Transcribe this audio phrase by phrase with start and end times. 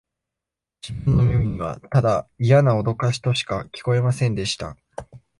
[0.81, 4.75] 自分の耳には、ただイヤなおどかしとしか聞こえませんでした